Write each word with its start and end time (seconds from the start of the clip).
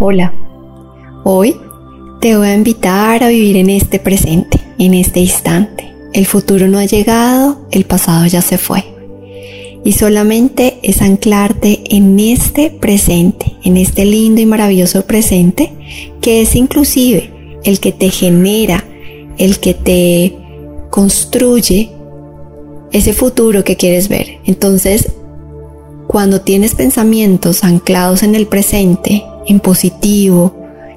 Hola, 0.00 0.32
hoy 1.24 1.56
te 2.20 2.36
voy 2.36 2.46
a 2.46 2.54
invitar 2.54 3.24
a 3.24 3.28
vivir 3.30 3.56
en 3.56 3.68
este 3.68 3.98
presente, 3.98 4.60
en 4.78 4.94
este 4.94 5.18
instante. 5.18 5.92
El 6.12 6.24
futuro 6.24 6.68
no 6.68 6.78
ha 6.78 6.84
llegado, 6.84 7.66
el 7.72 7.84
pasado 7.84 8.24
ya 8.26 8.40
se 8.40 8.58
fue. 8.58 8.84
Y 9.84 9.90
solamente 9.90 10.78
es 10.84 11.02
anclarte 11.02 11.82
en 11.90 12.20
este 12.20 12.70
presente, 12.70 13.56
en 13.64 13.76
este 13.76 14.04
lindo 14.04 14.40
y 14.40 14.46
maravilloso 14.46 15.04
presente, 15.04 15.72
que 16.20 16.42
es 16.42 16.54
inclusive 16.54 17.58
el 17.64 17.80
que 17.80 17.90
te 17.90 18.10
genera, 18.10 18.84
el 19.36 19.58
que 19.58 19.74
te 19.74 20.36
construye 20.90 21.90
ese 22.92 23.12
futuro 23.12 23.64
que 23.64 23.74
quieres 23.74 24.08
ver. 24.08 24.38
Entonces, 24.44 25.10
cuando 26.06 26.40
tienes 26.40 26.76
pensamientos 26.76 27.64
anclados 27.64 28.22
en 28.22 28.36
el 28.36 28.46
presente, 28.46 29.24
en 29.48 29.60
positivo, 29.60 30.54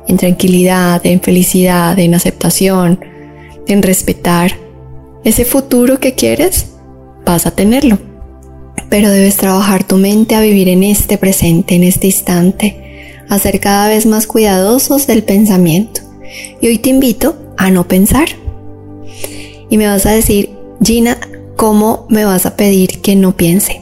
en 0.07 0.17
tranquilidad, 0.17 1.03
en 1.05 1.21
felicidad, 1.21 1.97
en 1.97 2.13
aceptación, 2.13 2.99
en 3.67 3.81
respetar 3.81 4.51
ese 5.23 5.45
futuro 5.45 5.99
que 5.99 6.13
quieres, 6.13 6.67
vas 7.25 7.45
a 7.45 7.51
tenerlo. 7.51 7.97
Pero 8.89 9.09
debes 9.09 9.37
trabajar 9.37 9.85
tu 9.85 9.97
mente 9.97 10.35
a 10.35 10.41
vivir 10.41 10.67
en 10.67 10.83
este 10.83 11.17
presente, 11.17 11.75
en 11.75 11.83
este 11.83 12.07
instante, 12.07 13.15
a 13.29 13.39
ser 13.39 13.59
cada 13.59 13.87
vez 13.87 14.05
más 14.05 14.27
cuidadosos 14.27 15.07
del 15.07 15.23
pensamiento. 15.23 16.01
Y 16.59 16.67
hoy 16.67 16.77
te 16.77 16.89
invito 16.89 17.37
a 17.57 17.71
no 17.71 17.87
pensar. 17.87 18.27
Y 19.69 19.77
me 19.77 19.87
vas 19.87 20.05
a 20.05 20.11
decir, 20.11 20.49
Gina, 20.83 21.17
¿cómo 21.55 22.05
me 22.09 22.25
vas 22.25 22.45
a 22.45 22.57
pedir 22.57 22.99
que 23.01 23.15
no 23.15 23.37
piense? 23.37 23.81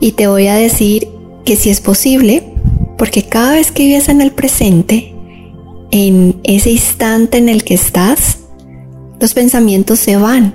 Y 0.00 0.12
te 0.12 0.26
voy 0.26 0.46
a 0.46 0.54
decir 0.54 1.08
que 1.44 1.56
si 1.56 1.68
es 1.68 1.80
posible, 1.80 2.55
porque 2.98 3.24
cada 3.24 3.52
vez 3.52 3.72
que 3.72 3.84
vives 3.84 4.08
en 4.08 4.20
el 4.20 4.32
presente, 4.32 5.14
en 5.90 6.40
ese 6.44 6.70
instante 6.70 7.38
en 7.38 7.48
el 7.48 7.64
que 7.64 7.74
estás, 7.74 8.38
los 9.20 9.34
pensamientos 9.34 9.98
se 9.98 10.16
van, 10.16 10.54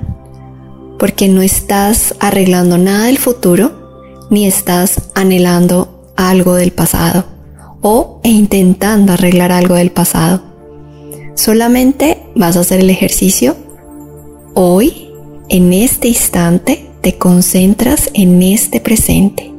porque 1.00 1.28
no 1.28 1.42
estás 1.42 2.16
arreglando 2.20 2.78
nada 2.78 3.06
del 3.06 3.18
futuro, 3.18 4.28
ni 4.30 4.46
estás 4.46 5.10
anhelando 5.16 6.12
algo 6.16 6.54
del 6.54 6.72
pasado 6.72 7.26
o 7.82 8.20
e 8.24 8.30
intentando 8.30 9.14
arreglar 9.14 9.52
algo 9.52 9.76
del 9.76 9.92
pasado. 9.92 10.44
Solamente 11.36 12.20
vas 12.36 12.56
a 12.56 12.62
hacer 12.62 12.80
el 12.80 12.90
ejercicio 12.90 13.56
hoy, 14.54 15.10
en 15.50 15.74
este 15.74 16.08
instante, 16.08 16.88
te 17.02 17.18
concentras 17.18 18.10
en 18.14 18.44
este 18.44 18.80
presente, 18.80 19.52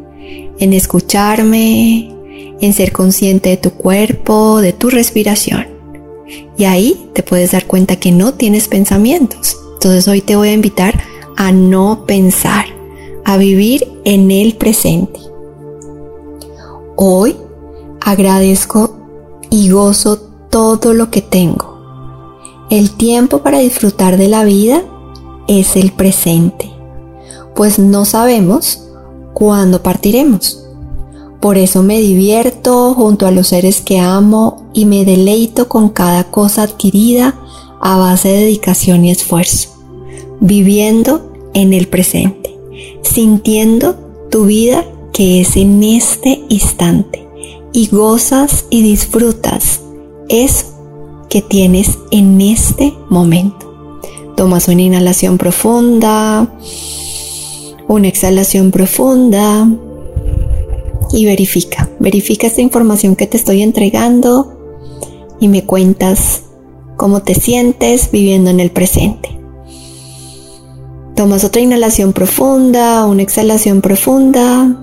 en 0.59 0.73
escucharme, 0.73 2.12
en 2.63 2.73
ser 2.73 2.93
consciente 2.93 3.51
de 3.51 3.57
tu 3.59 3.73
cuerpo, 3.73 4.61
de 4.61 4.73
tu 4.73 4.89
respiración. 4.89 5.67
Y 6.57 6.65
ahí 6.65 7.11
te 7.13 7.23
puedes 7.23 7.53
dar 7.53 7.67
cuenta 7.67 7.97
que 7.97 8.13
no 8.13 8.35
tienes 8.35 8.69
pensamientos. 8.69 9.59
Entonces 9.75 10.07
hoy 10.09 10.23
te 10.23 10.37
voy 10.37 10.49
a 10.49 10.55
invitar 10.55 11.03
a 11.37 11.51
no 11.53 12.05
pensar, 12.07 12.67
a 13.25 13.37
vivir 13.37 13.87
en 14.05 14.31
el 14.31 14.55
presente. 14.55 15.21
Hoy 16.97 17.37
agradezco 18.01 18.97
y 19.51 19.71
gozo 19.71 20.19
todo 20.49 20.95
lo 20.95 21.11
que 21.11 21.21
tengo. 21.21 21.73
El 22.71 22.93
tiempo 22.93 23.43
para 23.43 23.59
disfrutar 23.59 24.17
de 24.17 24.29
la 24.29 24.45
vida 24.45 24.85
es 25.49 25.75
el 25.75 25.91
presente, 25.91 26.71
pues 27.57 27.81
no 27.81 28.05
sabemos 28.05 28.89
cuándo 29.35 29.83
partiremos. 29.83 30.62
Por 31.43 31.59
eso 31.59 31.83
me 31.83 31.99
divierto 31.99 32.95
junto 32.95 33.27
a 33.27 33.33
los 33.33 33.49
seres 33.49 33.81
que 33.81 33.99
amo 33.99 34.71
y 34.73 34.85
me 34.85 35.05
deleito 35.05 35.69
con 35.69 35.89
cada 35.89 36.31
cosa 36.31 36.63
adquirida 36.63 37.35
a 37.81 37.99
base 37.99 38.29
de 38.29 38.39
dedicación 38.43 39.05
y 39.05 39.11
esfuerzo, 39.11 39.71
viviendo 40.39 41.33
en 41.53 41.73
el 41.73 41.89
presente, 41.89 42.57
sintiendo 43.03 43.97
tu 44.31 44.45
vida 44.45 44.85
que 45.13 45.41
es 45.41 45.57
en 45.57 45.83
este 45.83 46.45
instante 46.49 47.27
y 47.73 47.89
gozas 47.89 48.67
y 48.71 48.83
disfrutas 48.83 49.81
eso 50.29 50.67
que 51.29 51.43
tienes 51.43 51.99
en 52.13 52.41
este 52.41 52.95
momento. 53.11 53.69
Tomas 54.37 54.69
una 54.69 54.83
inhalación 54.83 55.39
profunda, 55.39 56.55
una 57.89 58.07
exhalación 58.07 58.71
profunda 58.71 59.67
y 61.13 61.27
verifica, 61.27 61.91
verifica 62.01 62.47
esta 62.47 62.63
información 62.63 63.17
que 63.17 63.27
te 63.27 63.37
estoy 63.37 63.63
entregando 63.63 64.59
y 65.41 65.49
me 65.49 65.65
cuentas 65.65 66.45
cómo 66.97 67.23
te 67.23 67.35
sientes 67.35 68.11
viviendo 68.11 68.51
en 68.51 68.61
el 68.61 68.71
presente. 68.71 69.29
Tomas 71.15 71.45
otra 71.45 71.61
inhalación 71.61 72.13
profunda, 72.13 73.05
una 73.05 73.23
exhalación 73.23 73.81
profunda. 73.81 74.77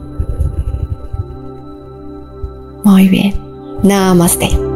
Muy 2.83 3.07
bien. 3.09 3.33
Namaste. 3.83 4.68